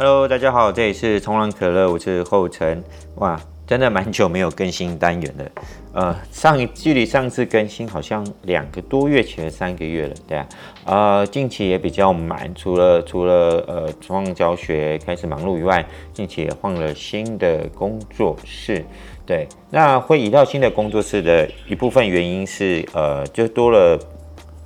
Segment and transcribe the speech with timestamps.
[0.00, 2.84] Hello，大家好，这里是冲浪可乐，我是后成。
[3.16, 5.44] 哇，真的蛮久没有更新单元了。
[5.92, 10.48] 呃，上距离上次更新好像两个多月前三个月了，对啊。
[10.84, 18.84] 呃，近期也比较忙，除了除了呃冲浪教学开始忙碌以外，近期也换了新的工作室。
[19.26, 23.98] 对，那会移到新的工作室的一部分原因是，呃，就多了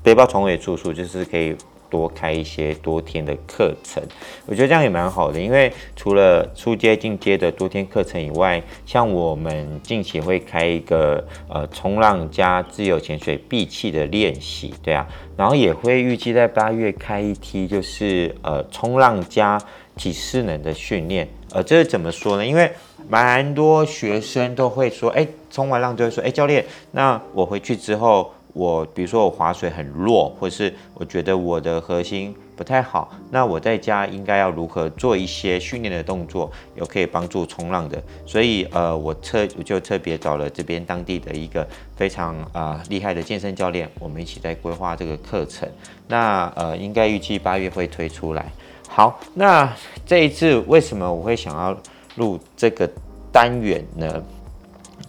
[0.03, 1.57] 背包床尾住宿，就是可以。
[1.93, 4.03] 多开一些多天的课程，
[4.47, 5.39] 我觉得这样也蛮好的。
[5.39, 15.07] 因为除了初阶、进阶的多天课程以外，像我们近期会开一个呃冲浪加自由潜水闭气的练习，对啊，
[15.37, 19.61] 然后也会预计在八月开一梯，就是呃冲浪加
[19.95, 21.29] 体适能的训练。
[21.53, 22.47] 呃，这是怎么说呢？
[22.47, 22.73] 因为
[23.07, 28.33] 蛮多学生都会说，哎，冲完浪就会说，哎，教练，那我回去之后。
[28.53, 38.03] 我比如说我划水很弱，或是我觉得我的核心不太好，那我在家应该要如何做一些训练的动作，有可以帮助冲浪的。
[38.27, 45.69] 所以呃，我特我就特别找了这边当地的一个非常啊、厉害的健身教练，我们一起在规划这个课程。
[46.07, 48.53] 那呃，应该预计八月会推出来。
[48.87, 51.75] 好，那这一次为什么我会想要
[52.17, 52.89] 录这个
[53.33, 54.23] 单元呢？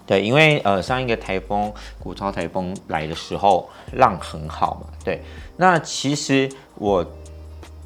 [0.06, 5.22] 对，因为呃上一个台风古超台风来的时候浪很好嘛，对。
[5.56, 7.06] 那其实我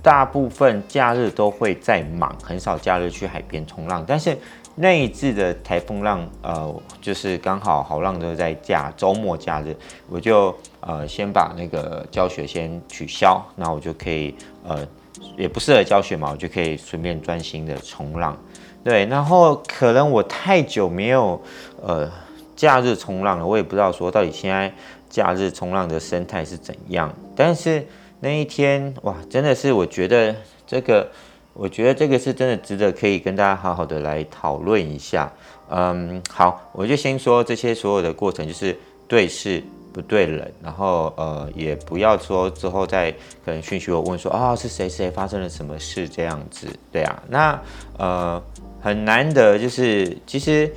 [0.02, 4.04] 大部分假日都会在忙，很少假日去海边冲浪。
[4.08, 4.38] 但是
[4.74, 9.76] 那一次的台风浪，呃，就是刚好好浪都在假周末假日，
[10.10, 14.88] 我就呃先把那个教学先取消，那我就可以呃
[15.36, 18.38] 也不适合教学嘛，我就可以顺便专心的冲浪。
[18.84, 21.42] 对，然后可能我太久没有
[21.82, 22.10] 呃
[22.56, 24.74] 假日冲浪了，我也不知道说到底现在
[25.10, 27.14] 假日冲浪的生态是怎样。
[27.36, 27.86] 但是
[28.22, 30.34] 那一天哇，真的是我觉得
[30.66, 31.08] 这个，
[31.54, 35.30] 我觉得这个是真的值得可以跟大家好好的来讨论一下。
[35.70, 43.12] 嗯，好，我就先说这些所有的过程，就是对事不对人，然后呃也不要说之后再
[43.44, 47.62] 可能讯息我问说啊、哦、是谁谁发生了什么事这样子，对啊，那
[47.98, 48.42] 呃。
[48.80, 50.72] 很难得，就是其实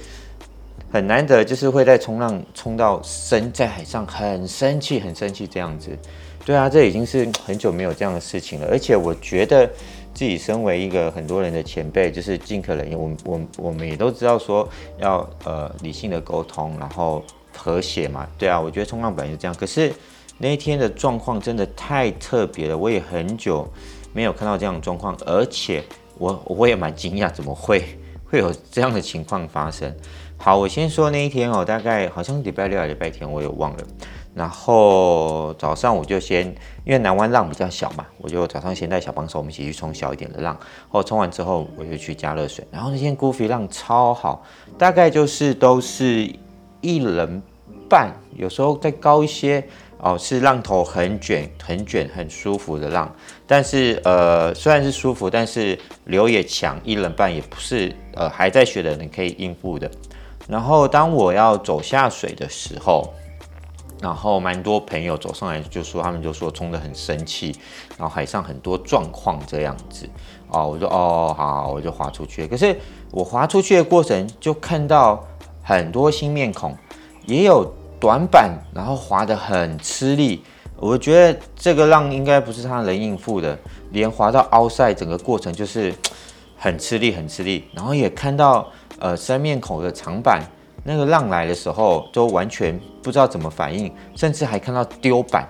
[0.90, 5.90] 很难得，就是会在冲浪冲到生在海上很生气、很生气这样子。
[6.44, 8.66] 对啊，这已经是很久没有这样的事情了。
[8.70, 9.66] 而且我觉得
[10.14, 14.68] 自己身为一个很多人的前辈，就是尽可能，我我我们也都知道说
[14.98, 17.22] 要呃理性的沟通，然后
[17.56, 18.26] 和谐嘛。
[18.38, 19.54] 对啊，我觉得冲浪本来是这样。
[19.54, 19.92] 可是
[20.38, 23.70] 那一天的状况真的太特别了，我也很久
[24.14, 25.84] 没有看到这样的状况，而且。
[26.20, 27.82] 我我也蛮惊讶，怎么会
[28.26, 29.90] 会有这样的情况发生？
[30.36, 33.78] 好，我先说那一天哦，大概好像礼拜六还是礼拜天，我也忘了。
[34.34, 36.46] 然后早上我就先，
[36.84, 40.54] 因为南湾浪比较小嘛，我就早上先带小帮手，我们一起去冲小一点的浪。
[40.90, 42.62] 后冲完之后，我就去加热水。
[42.70, 44.44] 然后那天 Goofy 浪超好，
[44.76, 46.30] 大概就是都是
[46.82, 47.42] 一人
[47.88, 49.66] 半，有时候再高一些。
[50.02, 53.14] 哦，是浪头很卷、很卷、很舒服的浪，
[53.46, 59.90] 但是呃，虽然是舒服，但是流也强，一人半也不是呃还在学的人可以应付的。
[60.48, 63.12] 然后当我要走下水的时候，
[64.00, 67.54] 然后蛮多朋友走上来就说，他们就说冲得很生气，
[67.98, 70.08] 然后海上很多状况这样子。
[70.48, 72.46] 哦，我说哦，好，好，我就划出去。
[72.46, 72.74] 可是
[73.10, 75.22] 我划出去的过程，就看到
[75.62, 76.74] 很多新面孔，
[77.26, 77.70] 也有。
[78.00, 80.42] 短板，然后滑得很吃力，
[80.76, 83.56] 我觉得这个浪应该不是他能应付的，
[83.90, 85.94] 连滑到 outside 整个过程就是
[86.56, 87.68] 很吃力，很吃力。
[87.74, 88.66] 然后也看到
[88.98, 90.42] 呃三面口的长板，
[90.82, 95.46] 那个浪来的时候都完全不知道怎么反应，甚至还看到丢板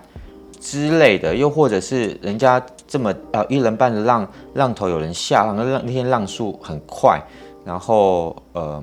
[0.59, 7.23] 之类的，又或者是人家这么呃一人半的浪浪头有人下浪，那浪那天浪速很快，
[7.65, 8.83] 然后呃。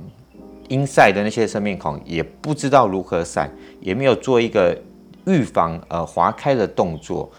[0.67, 3.49] 因晒的那些生面孔也不知道如何闪，
[3.79, 4.77] 也没有做一个
[5.25, 7.29] 预防呃划开的动作，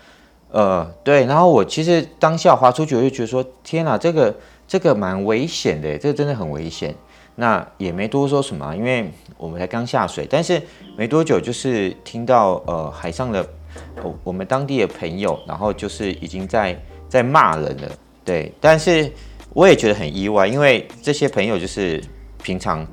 [0.50, 4.34] 呃对，然后我其实当下划出去我就觉得说天哪，这个
[4.66, 6.94] 这个蛮危险的，这个真的很危险。
[7.36, 10.60] 那也没多说什么，因为我们才刚下水，但是
[10.96, 13.46] 没多久就是听到呃海上的
[14.02, 16.76] 我我们当地的朋友，然后就是已经在
[17.08, 17.88] 在骂人了，
[18.24, 19.10] 对，但是
[19.54, 22.02] 我也觉得很意外，因为这些朋友就是
[22.42, 22.86] 平常。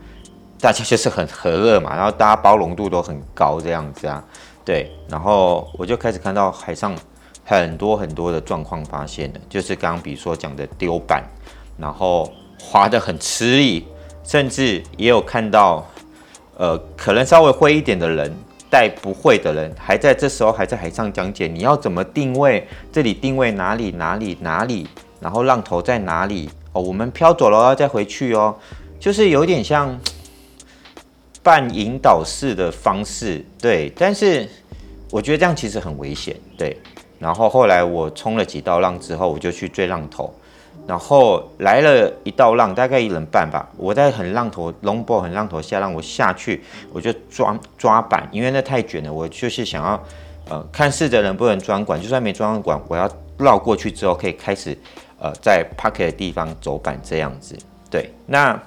[0.65, 4.23] 大家就是很和乐嘛，然后大家包容度都很高这样子啊，
[4.65, 6.95] 对，然后我就开始看到海上
[7.43, 11.23] 很多很多的状况发现了，就是刚刚比如说讲的丢板，
[11.77, 13.85] 然后划得很吃力，
[14.23, 15.85] 甚至也有看到，
[16.57, 18.35] 呃，可能稍微会一点的人
[18.67, 24.87] 带不会的人，还在这时候还在海上讲解你要怎么定位，这里定位哪里哪里哪里，
[25.19, 26.49] 然后浪头在哪里。
[26.73, 28.55] 哦，我们飘走了，要再回去哦，
[28.99, 29.95] 就是有点像
[31.45, 33.93] 半引导式的方式，对。
[33.95, 34.49] 但是
[35.11, 36.75] 我觉得这样其实很危险，对。
[37.19, 40.33] 然后后来我冲了几道浪之后，我就去追浪头。
[40.87, 43.69] 然后来了一道浪，大概一人半吧。
[43.77, 49.13] 我在很浪头 long b o 很浪头下浪，我下去我就抓抓板，因为那太卷了。
[49.13, 50.03] 我就是想要
[50.49, 53.07] 呃看试着能不能装管，就算没装管，我要
[53.37, 54.75] 绕过去之后可以开始
[55.19, 57.55] 呃在 pocket 的地方走板这样子。
[57.89, 58.59] 对，那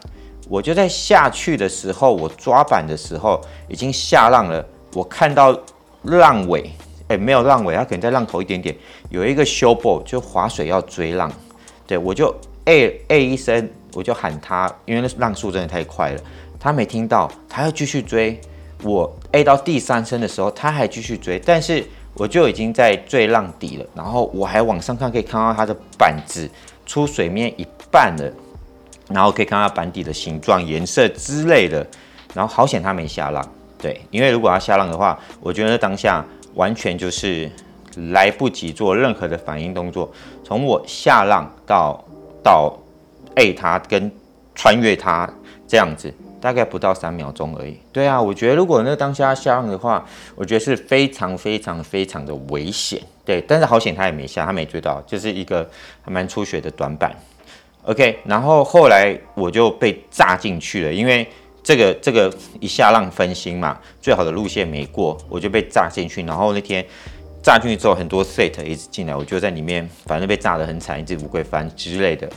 [0.48, 4.64] 我就在下去的时候，我抓板的时候已经下浪了。
[4.94, 5.56] 我看到
[6.02, 6.70] 浪尾，
[7.08, 8.74] 哎，没有浪尾，它可能在浪头一点点，
[9.10, 11.30] 有一个修波就划水要追浪。
[11.86, 12.34] 对，我就
[12.64, 16.20] A A 一声，我就喊他，因为那浪速真的太快了，
[16.58, 18.40] 他没听到，他要继续追。
[18.82, 21.84] 我 A 到第三声的时候，他还继续追，但是
[22.14, 26.48] 我就已经在最浪底了，然后我还往上看，可以看到他的板子
[26.86, 28.32] 出水面一半了，
[29.10, 31.86] 然后可以看到板底的形状、颜色之类的，
[32.34, 33.46] 然后好险他没下浪。
[33.78, 36.24] 对，因为如果他下浪的话，我觉得当下
[36.54, 37.50] 完全就是。
[38.12, 40.08] 来不及做任何的反应动作，
[40.44, 42.04] 从我下浪到
[42.44, 42.72] 到
[43.34, 44.12] A 它跟
[44.54, 45.28] 穿越它
[45.66, 47.76] 这样子，大概不到三秒钟而已。
[47.90, 50.06] 对啊，我觉得如果那当下下浪的话，
[50.36, 53.02] 我觉得是非常非常非常的危险。
[53.24, 55.68] 对，但是好险他也没下，他没追到，就是一个
[56.02, 57.12] 还蛮出血的短板。
[57.88, 61.26] OK，然后后来我就被炸进去了，因为
[61.62, 66.84] 这个这个一下浪分心嘛，最好的路线没过，我就被炸进去，然后那天。
[67.40, 72.28] 炸进去之后，很多 set 一直进来，我就在里面，反正被炸得很惨，一只乌龟翻之类的。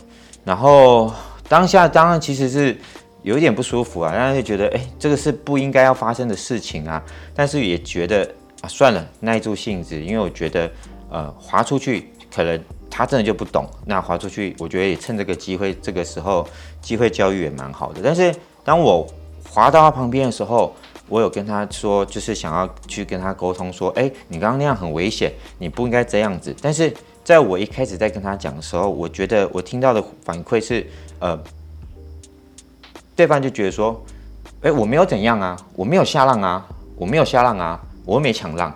[0.44, 1.12] 然后
[1.48, 2.74] 当下当然其实是
[3.22, 7.02] 有一点不舒服啊，然后就觉得，哎、这个是不应该要发生的事情啊。
[7.34, 8.24] 但是也觉得
[8.62, 10.70] 啊，算了，耐住性子，因为我觉得，
[11.10, 12.58] 呃，滑出去可能
[12.92, 13.66] 他真的就不懂。
[13.86, 16.46] 那滑出去，我觉得也趁这个机会，这个时候
[16.82, 18.02] 机会教育也蛮好的。
[18.04, 19.06] 但是当我
[19.48, 20.74] 滑到他旁边的时候，
[21.08, 26.54] 我有跟他说，就是想要去跟他沟通，说，哎，你刚刚那样很危险，你不应该这样子。
[26.60, 26.92] 但是
[27.24, 30.86] 在我一开始在跟他讲的时候，我觉得我听到的反馈是，
[31.18, 31.38] 呃，
[33.16, 34.04] 对方就觉得说，
[34.62, 36.66] 哎，我没有怎样啊，我没有下浪啊，
[36.96, 38.74] 我没有下浪啊，我又没抢浪，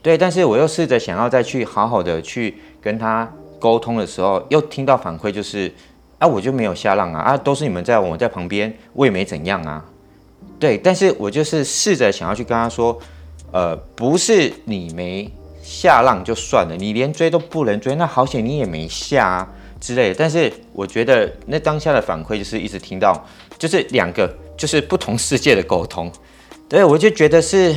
[0.00, 0.16] 对。
[0.16, 2.56] 但是我又试着想要再去好好的去
[2.88, 5.70] 跟他沟通的时候，又听到反馈就是，
[6.18, 9.84] 啊，我就没有下浪啊，啊，都是你们在我在旁边，我也没怎样啊。
[10.58, 12.98] 对，但是我就是试着想要去跟他说，
[13.52, 15.30] 呃，不是你没
[15.62, 19.48] 下浪就算了，你连追都不能追，那好险你也没下啊
[19.78, 20.14] 之类的。
[20.18, 23.22] 但是我觉得那当下的反馈就是一直听到，
[23.58, 26.10] 就是两个就是不同世界的沟通。
[26.70, 27.76] 对，我就觉得是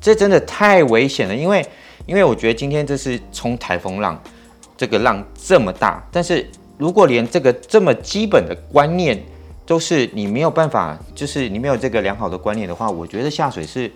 [0.00, 1.66] 这真的太危险了，因为
[2.06, 4.20] 因为我觉得今天这是冲台风浪，
[4.82, 6.44] 这个浪这么大，但是
[6.76, 9.16] 如果连这个这么基本的观念，
[9.64, 13.88] 都是你没有办法，就是你没有这个良好的观念的话，我觉得下水是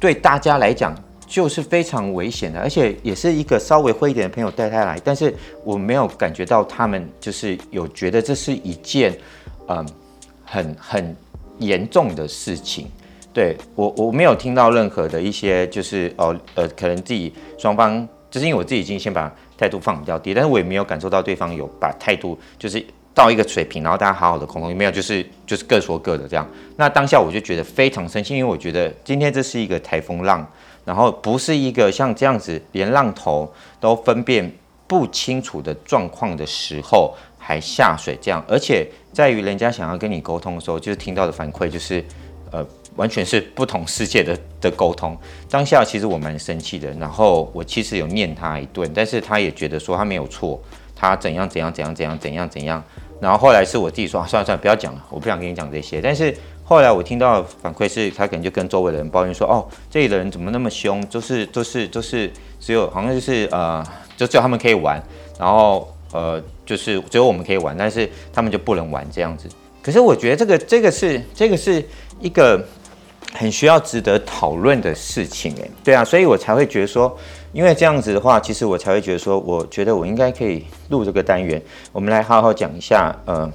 [0.00, 0.96] 对大家来讲
[1.26, 9.14] 就是非常危险的，而且也是一个稍微会一点的朋友带他来，但是我没有感觉到他们就是有觉得这是一件
[9.68, 9.86] 嗯
[10.46, 11.14] 很很
[11.58, 12.86] 严重的事情。
[13.34, 22.84] 对，我我没有听到任何的一些就是哦呃可能自己双方就是因为我自己已经先把态度放比较低，但是我也没有感受到对方有把态度就是。
[23.14, 24.90] 到一个水平，然后大家好好的沟通，有没有？
[24.90, 26.46] 就是就是各说各的这样。
[26.76, 30.46] 那当下我就觉得非常生气，因为我觉得今天这是一个台风浪，
[30.84, 33.50] 然后不是一个像这样子连浪头
[33.80, 34.52] 都分辨
[34.86, 42.04] 不清楚的状况的时候还下水这样，而且在于人家想要跟你沟通的时候，就是听到的反馈就是
[42.52, 42.62] 呃
[42.96, 45.16] 完全是不同世界的的沟通。
[45.48, 50.60] 当下其实我蛮生气的，然后我其实有念他一顿，但是他也觉得说他没有错，
[50.94, 52.82] 他怎样怎样怎样怎样怎样怎样。
[53.20, 56.02] 然后后来是我自己说，算了算了，不要讲了，我不想跟你讲这些。
[56.02, 63.82] 但是后来我听到反馈是，他可能就跟周围的人抱怨说，哦，这里的人怎么那么凶，就是就是就是只有好像就是呃，
[64.18, 65.02] 就只有他们可以玩，
[65.38, 69.48] 然后呃，就是只有我们可以玩，但是他们就不能玩这样子。
[69.82, 71.82] 可是我觉得这个这个是这个是
[72.20, 72.62] 一个
[73.36, 77.16] 很需要值得讨论的事情，诶，对啊，所以我才会觉得说。
[77.52, 83.50] 因为这样子的话，其实我才会觉得说，我觉得我应该可以录这个单元，我们来好好讲一下，呃，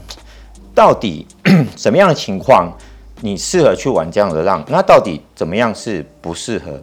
[0.74, 1.28] 到底
[1.78, 2.76] 什么样的情况
[3.20, 4.64] 你适合去玩这样的浪？
[4.70, 6.82] 那到底怎么样是不适合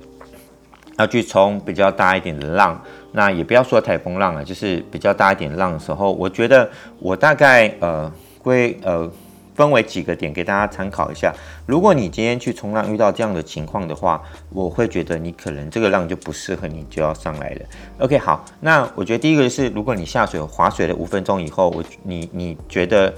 [0.96, 2.80] 要去冲比较大一点的浪？
[3.10, 9.10] 那也不要说台风浪啊，就是比较大一点浪的时候，我觉得我大概呃归呃
[9.58, 11.34] 分为几个点给大家参考一下。
[11.66, 17.66] 如果你今天去冲浪遇到这样的情况的话，我会觉得你可能这个浪就不适合你，就要上来了。
[17.98, 23.12] OK，好，那我觉得第一个就是，如果你下水划水了五分钟以后，我你你觉得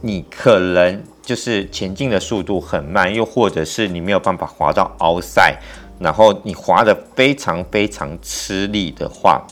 [0.00, 5.54] 你可能就是前进的速度很慢，又或者是你没有办法划到凹塞，
[5.98, 9.46] 然后你划得非常非常吃力的话，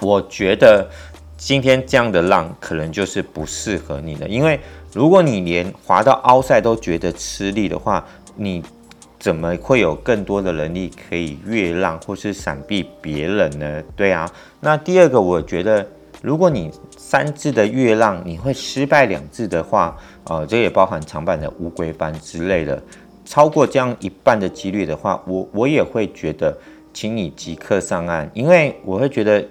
[0.00, 0.90] 我觉得。
[1.38, 4.58] 今天这样的浪可能就是不适合你的，因为
[4.92, 8.04] 如果你连滑到凹塞都觉得吃力的话，
[8.34, 8.60] 你
[9.20, 13.82] 怎么会有更多的能力可以越浪或是闪避别人呢？
[13.94, 14.28] 对啊，
[14.60, 15.86] 那第二个我觉得，
[16.20, 22.82] 如果你三次的越浪你会失败两次的话，呃，这也包含长板的乌龟翻之类的，
[23.24, 26.58] 超过这样一半的几率的话，我我也会觉得，
[26.92, 29.46] 请你即刻上岸，因为我会觉得。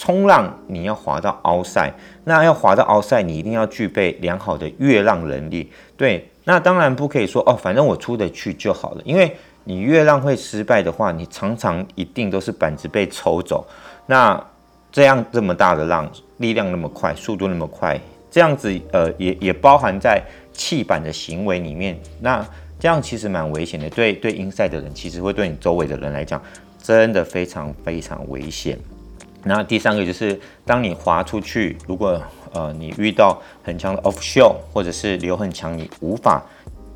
[0.00, 1.92] 冲浪你要滑到凹塞，
[2.24, 5.70] 那要滑到凹塞，你一定要具备良好的越浪能力。
[5.94, 9.02] 对，那当然不可以说哦，反正我出得去就好了。
[9.04, 13.66] 因为你越浪会失败的话，你常常一定都是板子被抽走。
[14.06, 14.42] 那
[14.90, 22.00] 这样这么大的浪，力量那么快，速度那么快，这样子呃也也包含在弃板的行为里面。
[22.20, 22.42] 那
[22.78, 26.40] 这样其实蛮危险的，对对英赛的人其实会对你周围的人来讲，
[26.82, 28.78] 真的非常非常危险。
[29.44, 32.20] 那第三个就是，当你滑出去，如果
[32.52, 36.42] 呃你遇到很强的 offshore 或者是流很强，你无法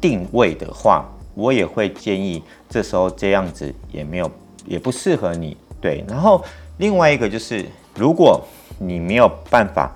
[0.01, 4.31] 定位的话，我也会建议这时候这样子也没有
[4.67, 5.57] 也不适合你。
[5.81, 6.45] 对，然后
[6.79, 8.43] 另外一个就是，如果
[8.79, 9.91] 你没有办法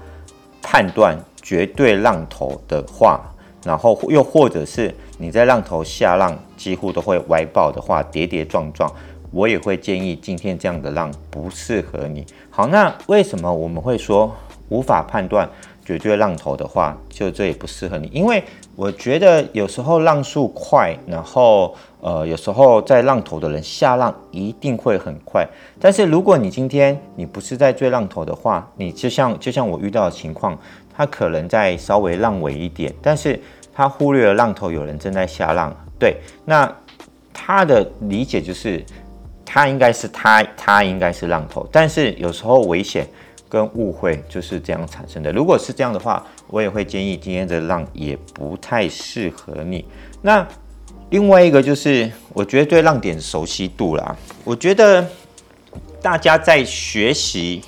[0.62, 3.20] 判断绝对浪头的话，
[3.64, 8.90] 然后又或者是你在浪头下浪几乎都会歪爆的话，跌跌撞撞。
[9.30, 12.24] 我也会建议今天这样的浪不适合你。
[12.50, 14.34] 好，那为什么我们会说
[14.68, 15.48] 无法判断
[15.84, 18.08] 绝对浪头的话，就这也不适合你？
[18.12, 18.42] 因为
[18.74, 25.46] 我觉得有时候浪速快，然后呃有时候在浪头的人下浪一定会很快。
[25.80, 30.58] 但是如果你今天你不是在追浪头的话，你就像就像我遇到的情况，
[30.94, 33.40] 他可能在稍微浪尾一点，但是
[33.74, 35.74] 他忽略了浪头有人正在下浪。
[35.98, 36.70] 对，那
[37.32, 38.84] 他的理解就是。
[39.50, 43.08] 他应该是他，他应该是浪头，但是有时候危险
[43.48, 45.32] 跟误会就是这样产生的。
[45.32, 49.82] 如果是这样的话，我也会建议今天的浪也不太适合你。
[50.20, 50.46] 那
[51.08, 54.14] 另外一个就是，我觉得对浪点熟悉度啦，
[54.44, 55.02] 我觉得
[56.02, 57.62] 大家在学习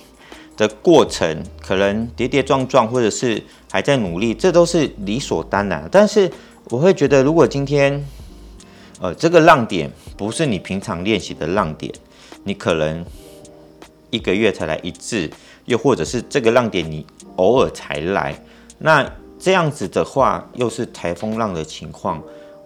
[0.59, 5.89] 的过程，可能跌跌撞撞，或者是还在努力，这都是理所当然。
[5.91, 6.31] 但是
[6.69, 8.05] 我会觉得，如果今天
[9.01, 11.91] 呃，这个浪点不是你平常练习的浪点，
[12.45, 13.03] 你可能
[14.11, 15.31] 一个月才来一次，
[15.65, 18.39] 又或者是这个浪点你偶尔才来，
[18.79, 22.23] 那这样子的话，又是台风浪的情况，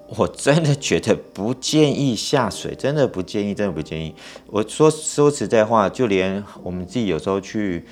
[0.08, 4.12] 我真的觉得不建议下水，真的不建议，真的不建议。
[4.48, 7.86] 我说说实在话，就连我们自己有时候去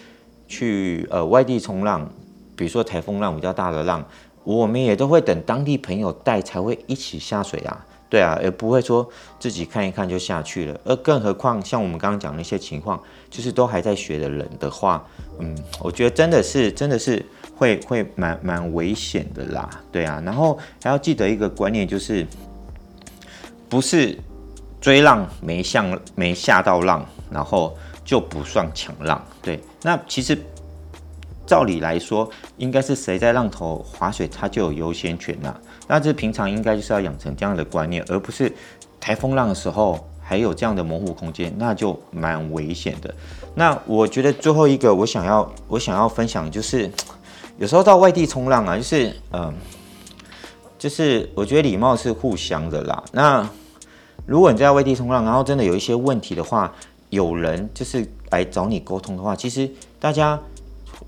[0.48, 2.10] 去呃外地冲浪，
[2.56, 4.04] 比如说台风浪比较大的浪，
[4.42, 7.86] 我们也都会等当地朋友带才会一起下水啊。
[8.12, 9.08] 对啊，也不会说
[9.40, 15.02] 自己看一看就下去了，而更何况像我们刚刚讲的那些情况，就是都还在学的人的话，
[15.38, 17.24] 嗯，我觉得真的是真的是
[17.56, 19.70] 会会蛮蛮危险的啦。
[19.90, 22.26] 对啊，然后还要记得一个观念，就是
[23.70, 24.18] 不是
[24.78, 29.24] 追浪没像没下到浪，然后就不算抢浪。
[29.40, 30.36] 对，那其实。
[31.44, 35.54] 照理来说，应该是谁在浪头划水，他就有优先权呐。
[35.86, 38.52] 那这平常应该就是要养成这样的观念，而不是
[39.00, 43.14] 台风浪的时候还有这样的模糊空间，那就蛮危险的。
[43.54, 46.90] 那我觉得最后一个我想要我想要分享就是，
[47.58, 49.52] 有时候到外地冲浪啊，就是嗯、
[50.78, 53.02] 就是我觉得礼貌是互相的啦。
[53.12, 53.48] 那
[54.24, 56.72] 如果你在外地冲浪，然后真的有一些问题的话，
[57.10, 60.40] 有人就是来找你沟通的话，其实大家。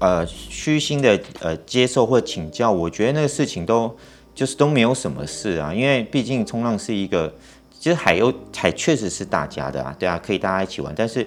[0.00, 3.97] 呃，虚心的呃接受或请教，我觉得那个事情都
[4.35, 7.33] 就是都没有什么事啊，因为毕竟冲浪是一个，
[7.79, 11.26] 其实海有海确实是大家的啊，对啊，可以大家一起玩，但是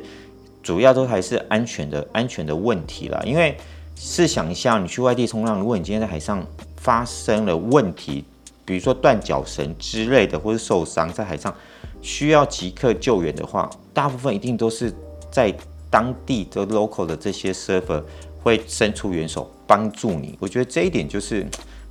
[0.61, 3.21] 主要都还是安全的安全的问题啦。
[3.25, 3.55] 因为
[3.95, 6.45] 试想一下，你去外地冲浪，如果你今天在海上
[6.75, 8.23] 发生了问题，
[8.65, 11.55] 比如说断脚绳之类的，或是受伤在海上
[12.01, 14.93] 需要即刻救援的话，大部分一定都是
[15.31, 15.53] 在
[15.89, 18.03] 当地的 local 的这些 server。
[18.43, 21.45] 会伸出援手帮助你，我觉得这一点就是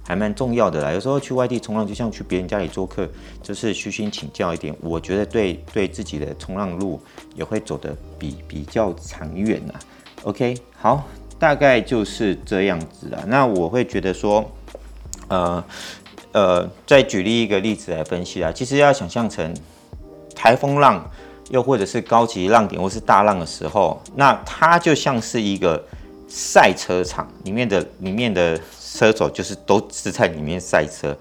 [0.07, 0.93] 还蛮重要的啦。
[0.93, 3.09] 有时候去外地冲浪，就像去别人家里做客，
[3.43, 7.01] 就是虚心请教一点，我觉得对对自己的冲浪路
[7.35, 9.75] 也会走得比比较长远呐。
[10.23, 11.05] OK，好，
[11.39, 13.25] 大概就是这样子啦。
[13.27, 14.49] 那我会觉得说，
[15.29, 15.65] 呃
[16.33, 19.55] 呃，再举例一个例子来分析啊，其实要想象成
[20.35, 21.11] 台风浪，
[21.51, 25.83] 又或者是高级浪点或是大浪的时候，那它就像是一个
[26.29, 28.61] 赛车场里面的里面的
[28.97, 31.15] 车手，就是都是在里面赛车。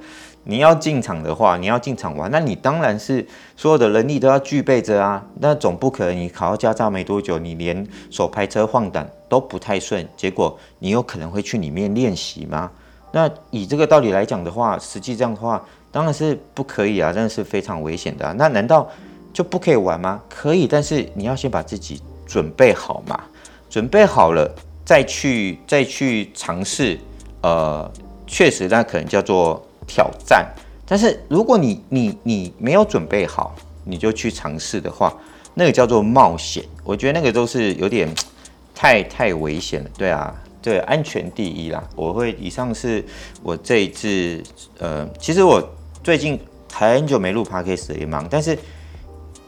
[0.48, 3.26] 你要进场的话，你要进场玩，那你当然是
[3.58, 5.26] 所有的能力都要具备着啊。
[5.40, 12.70] 那总不可能你考到驾照没多久，你连手拍车换挡都不太顺，结果你有可能会去里面练习吗？
[13.12, 18.32] 那以这个道理来讲的话，实际这样的话当然是不可以啊，真的是非常危险的。
[18.36, 18.88] 那难道
[19.34, 20.22] 就不可以玩吗？
[20.30, 23.20] 可以，但是你要先把自己准备好嘛，
[23.68, 24.54] 准备好了
[24.86, 27.00] 再去再去尝试。
[27.46, 27.92] 呃，
[28.26, 29.64] 确实，那可能叫做。
[29.88, 30.52] 挑战，
[30.88, 35.16] 但是如果你你你没有准备好，你就去尝试的话，
[35.54, 36.64] 那个叫做冒险。
[36.84, 38.12] 我觉得那个都是有点
[38.74, 39.90] 太太危险了。
[39.96, 41.88] 对啊，对，安全第一啦。
[41.96, 43.06] 我会以上是
[43.44, 44.42] 我这一次，
[44.80, 45.62] 呃，其实我
[46.04, 46.40] 最近
[46.74, 48.58] 很久没录 Podcast 也忙，但是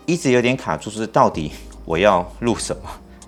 [0.05, 1.51] 一直有点卡住，是到底
[1.83, 2.83] 我要录什么？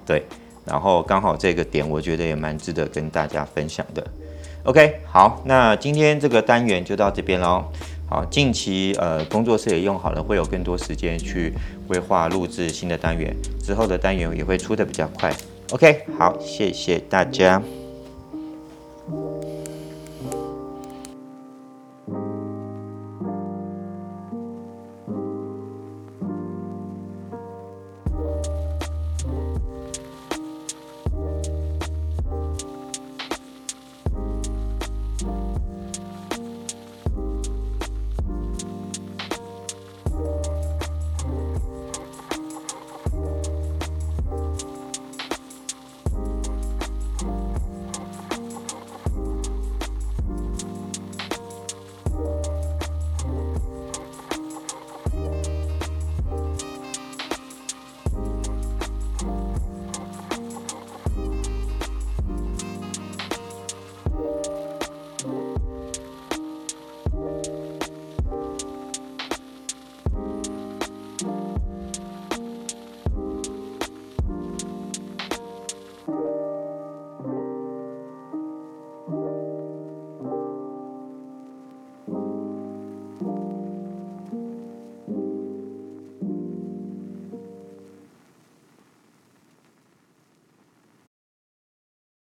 [0.05, 0.23] 对，
[0.63, 4.05] 然后刚好这个点，我觉得也蛮值得跟大家分享的。
[4.69, 7.71] ok 好那今天这个单元就到这边咯。
[8.07, 11.51] 好近期呃工作室也用好了会有更多时间去
[11.87, 15.33] 规划录制新的单元之后的单元也会出的比较快。
[15.71, 17.59] Ok 好谢谢大家。